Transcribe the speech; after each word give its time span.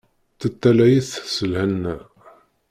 Teṭṭalay-it 0.39 1.11
s 1.35 1.35
lhenna. 1.49 1.95